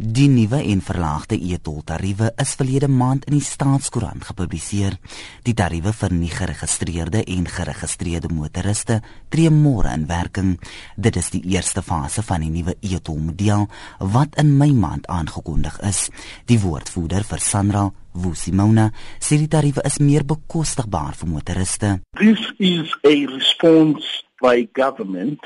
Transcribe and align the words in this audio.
Die 0.00 0.30
nuwe 0.32 0.62
en 0.64 0.80
verlaagde 0.80 1.36
e-toltariewe 1.36 2.30
is 2.40 2.54
verlede 2.56 2.88
maand 2.88 3.26
in 3.28 3.34
die 3.36 3.44
Staatskoerant 3.44 4.24
gepubliseer. 4.30 4.94
Die 5.44 5.52
tariewe 5.52 5.92
vir 5.92 6.14
nie 6.16 6.30
geregistreerde 6.32 7.20
en 7.34 7.44
geregistreerde 7.44 8.30
motoriste 8.32 9.02
tree 9.28 9.50
môre 9.52 9.92
in 9.92 10.06
werking. 10.08 10.54
Dit 10.96 11.20
is 11.20 11.28
die 11.34 11.42
eerste 11.52 11.84
fase 11.84 12.24
van 12.24 12.40
die 12.40 12.48
nuwe 12.48 12.78
e-tolmodel 12.80 13.66
wat 14.14 14.40
in 14.40 14.56
Mei 14.56 14.72
maand 14.72 15.04
aangekondig 15.04 15.76
is. 15.84 16.06
Die 16.48 16.62
woordvoerder 16.64 17.28
vir 17.28 17.44
Sanral, 17.44 17.92
Wusimona, 18.16 18.88
sê 19.20 19.36
die 19.36 19.52
tariewe 19.52 19.84
is 19.84 20.00
meer 20.00 20.24
bekostigbaar 20.24 21.12
vir 21.20 21.28
motoriste. 21.28 21.98
This 22.16 22.40
is 22.56 22.96
a 23.04 23.18
response 23.36 24.24
by 24.40 24.64
government 24.72 25.44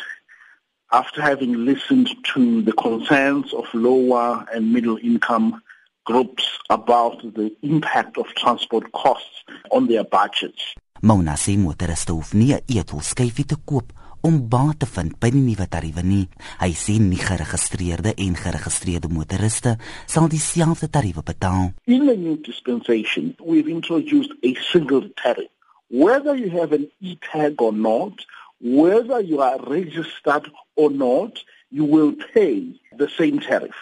after 0.94 1.20
having 1.20 1.64
listened 1.64 2.08
to 2.32 2.62
the 2.62 2.72
concerns 2.72 3.52
of 3.52 3.66
lower 3.74 4.46
and 4.54 4.72
middle 4.72 4.98
income 5.10 5.60
groups 6.04 6.44
about 6.70 7.18
the 7.34 7.50
impact 7.62 8.16
of 8.16 8.26
transport 8.36 8.92
costs 8.92 9.42
on 9.70 9.88
their 9.88 10.04
budgets. 10.04 10.62
Mona 11.00 11.34
sê 11.36 11.56
motoriste 11.58 12.12
hoef 12.12 12.32
nie 12.32 12.54
'n 12.54 12.62
etelskyfie 12.78 13.44
te 13.44 13.56
koop 13.64 13.92
om 14.20 14.36
baat 14.48 14.78
te 14.78 14.86
vind 14.86 15.18
by 15.20 15.30
die 15.34 15.42
nuwe 15.48 15.66
tariewe 15.68 16.02
nie. 16.02 16.28
Hy 16.60 16.72
sê 16.84 16.94
nie 17.00 17.20
geregistreerde 17.20 18.14
en 18.14 18.34
geregistreerde 18.44 19.08
motoriste 19.08 19.76
sal 20.06 20.28
dieselfde 20.28 20.88
tariewe 20.88 21.22
betaal. 21.22 21.72
In 21.84 22.06
the 22.06 22.16
new 22.16 22.36
dispensation, 22.40 23.36
we've 23.48 23.68
introduced 23.68 24.32
a 24.42 24.54
single 24.70 25.10
tariff. 25.22 25.50
Whether 25.88 26.34
you 26.36 26.50
have 26.58 26.72
an 26.72 26.90
e-tag 27.00 27.60
or 27.60 27.72
not, 27.72 28.24
whether 28.60 29.20
you 29.20 29.40
are 29.40 29.58
registered 29.66 30.50
or 30.76 30.90
not, 30.90 31.42
you 31.70 31.84
will 31.84 32.14
pay 32.34 32.80
the 32.96 33.08
same 33.08 33.40
tariff. 33.40 33.74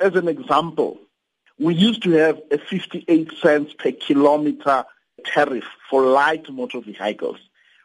As 0.00 0.14
an 0.14 0.28
example, 0.28 0.98
we 1.58 1.74
used 1.74 2.02
to 2.04 2.10
have 2.12 2.40
a 2.50 2.58
58 2.58 3.32
cents 3.42 3.74
per 3.74 3.92
kilometer 3.92 4.84
tariff 5.24 5.64
for 5.88 6.02
light 6.02 6.48
motor 6.50 6.80
vehicles. 6.80 7.38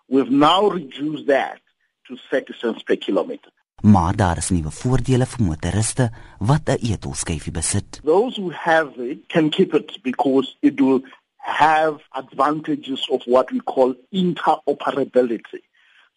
We've 0.08 0.30
now 0.30 0.68
reduced 0.68 1.28
that 1.28 1.60
to 2.08 2.18
30 2.30 2.54
cents 2.62 2.84
per 2.84 2.98
kilometer. 2.98 3.52
Maar 3.82 4.16
daar 4.16 4.38
is 4.38 4.50
nuwe 4.50 4.72
voordele 4.72 5.26
vir 5.26 5.44
motoriste 5.44 6.12
wat 6.40 6.70
'n 6.70 6.80
etelskyfie 6.92 7.52
besit. 7.52 8.00
Those 8.04 8.42
who 8.42 8.52
have 8.52 8.92
it 9.12 9.28
can 9.28 9.50
keep 9.50 9.74
it 9.74 10.00
because 10.02 10.58
it 10.60 10.80
will 10.80 11.02
have 11.36 11.96
advantages 12.10 13.10
of 13.10 13.22
what 13.26 13.52
we 13.52 13.60
call 13.64 13.96
interoperability. 14.10 15.62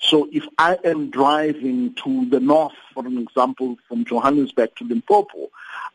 So 0.01 0.29
if 0.33 0.45
I 0.59 0.79
am 0.85 1.11
driving 1.11 1.95
to 2.05 2.27
the 2.31 2.41
north, 2.41 2.75
for 2.95 3.07
an 3.07 3.19
example, 3.19 3.77
from 3.89 4.05
Johannesburg 4.05 4.75
to 4.77 4.85
Limpopo, 4.85 5.51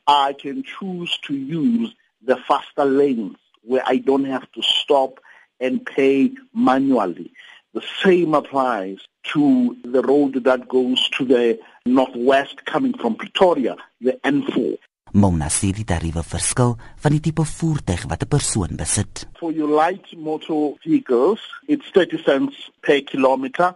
I 0.07 0.33
can 0.33 0.63
choose 0.63 1.17
to 1.27 1.33
use 1.33 1.93
the 2.21 2.37
faster 2.47 2.85
lanes 2.85 3.37
where 3.63 3.83
I 3.85 3.97
don't 3.97 4.25
have 4.25 4.51
to 4.53 4.61
stop 4.61 5.19
and 5.59 5.85
pay 5.85 6.31
manually. 6.53 7.31
The 7.73 7.83
same 8.03 8.33
applies 8.33 8.99
to 9.33 9.77
the 9.83 10.01
road 10.01 10.43
that 10.43 10.67
goes 10.67 11.09
to 11.17 11.25
the 11.25 11.59
northwest 11.85 12.65
coming 12.65 12.93
from 12.97 13.15
Pretoria, 13.15 13.77
the 14.01 14.19
N4. 14.23 14.77
Mona 15.13 15.45
sê 15.53 15.69
tariewe 15.85 16.23
verskil 16.25 16.71
van 16.97 17.13
die 17.13 17.21
tipe 17.21 17.43
voertuig 17.45 18.05
wat 18.09 18.23
'n 18.23 18.27
persoon 18.27 18.75
besit. 18.75 19.27
For 19.37 19.51
your 19.51 19.69
light 19.69 20.07
motor 20.17 20.73
vehicles, 20.83 21.39
it's 21.67 21.85
30 21.93 22.17
cents 22.25 22.71
per 22.81 23.01
kilometer. 23.01 23.75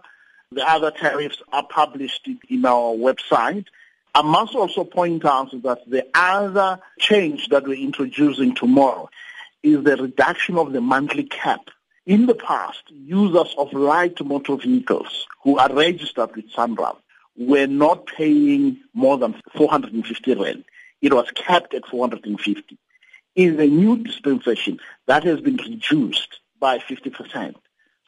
The 0.50 0.66
other 0.66 0.90
tariffs 0.90 1.42
are 1.52 1.66
published 1.66 2.26
in 2.48 2.64
our 2.64 2.94
website. 2.94 3.66
I 4.14 4.22
must 4.22 4.54
also 4.54 4.82
point 4.82 5.26
out 5.26 5.50
that 5.62 5.80
the 5.86 6.06
other 6.14 6.80
change 6.98 7.48
that 7.50 7.64
we're 7.64 7.74
introducing 7.74 8.54
tomorrow 8.54 9.10
is 9.62 9.84
the 9.84 9.96
reduction 9.98 10.56
of 10.56 10.72
the 10.72 10.80
monthly 10.80 11.24
cap. 11.24 11.68
In 12.06 12.24
the 12.24 12.34
past, 12.34 12.82
users 12.90 13.54
of 13.58 13.74
light 13.74 14.24
motor 14.24 14.56
vehicles 14.56 15.26
who 15.44 15.58
are 15.58 15.70
registered 15.70 16.34
with 16.34 16.50
Sunram 16.50 16.96
were 17.36 17.66
not 17.66 18.06
paying 18.06 18.78
more 18.94 19.18
than 19.18 19.34
450 19.54 20.34
rand. 20.34 20.64
It 21.02 21.12
was 21.12 21.30
capped 21.32 21.74
at 21.74 21.86
450. 21.86 22.78
In 23.36 23.56
the 23.58 23.66
new 23.66 23.98
dispensation, 23.98 24.80
that 25.04 25.24
has 25.24 25.42
been 25.42 25.56
reduced 25.56 26.40
by 26.58 26.78
50% 26.78 27.54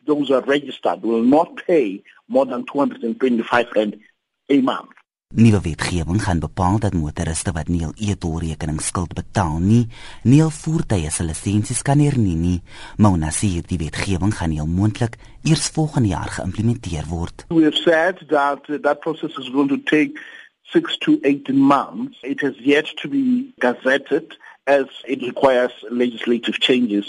those 0.07 0.29
who 0.29 0.35
are 0.35 0.45
registered 0.45 1.03
will 1.03 1.23
not 1.23 1.57
pay 1.67 2.03
more 2.29 2.47
than 2.47 2.65
225 2.65 3.67
rand 3.75 4.01
a 4.49 4.61
month. 4.61 4.91
Nuwe 5.35 5.61
wetgewing 5.63 6.23
gaan 6.23 6.41
bepaal 6.43 6.79
dat 6.79 6.95
motoriste 6.95 7.53
wat 7.53 7.69
nie 7.69 7.85
'n 7.87 7.95
e-tolrekening 7.95 8.81
skuld 8.81 9.13
betaal 9.15 9.59
nie, 9.59 9.87
nie 10.23 10.41
hul 10.41 10.51
voertuie 10.51 11.11
se 11.11 11.25
lisensies 11.25 11.83
kan 11.83 12.01
hernie 12.01 12.35
nie. 12.35 12.63
Mona 12.97 13.31
sê 13.31 13.63
die 13.67 13.79
wetgewing 13.79 14.35
gaan 14.35 14.51
heel 14.51 14.67
moontlik 14.67 15.15
eers 15.43 15.69
volgende 15.69 16.09
jaar 16.09 16.31
geïmplementeer 16.39 17.07
word. 17.07 17.45
We 17.49 17.63
have 17.63 17.77
said 17.77 18.17
that 18.29 18.69
uh, 18.69 18.79
that 18.83 19.01
process 19.01 19.39
is 19.39 19.49
going 19.51 19.69
to 19.69 19.79
take 19.79 20.19
6 20.63 20.99
to 20.99 21.19
18 21.23 21.57
months. 21.57 22.19
It 22.23 22.41
has 22.41 22.57
yet 22.59 22.97
to 22.97 23.09
be 23.09 23.55
gazetted 23.59 24.37
as 24.65 24.87
it 25.05 25.23
requires 25.23 25.73
legislative 25.91 26.59
changes 26.59 27.07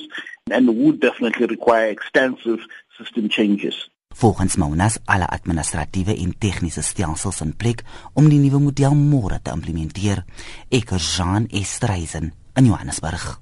and 0.52 0.70
would 0.70 1.00
definitely 1.00 1.46
require 1.46 1.90
extensive 1.90 2.62
system 2.98 3.30
changes. 3.30 3.90
Volgens 4.14 4.56
Maunas 4.56 5.00
alle 5.06 5.28
administratiewe 5.28 6.16
en 6.16 6.34
tegniese 6.38 6.82
stelsels 6.84 7.42
in 7.42 7.56
plek 7.56 7.84
om 8.14 8.28
die 8.30 8.40
nuwe 8.44 8.60
model 8.60 8.96
môre 8.96 9.40
te 9.42 9.54
implementeer. 9.56 10.26
Ek 10.70 10.92
is 10.98 11.14
Jean 11.16 11.48
Estreisen 11.50 12.34
in 12.60 12.68
Johannesburg. 12.68 13.42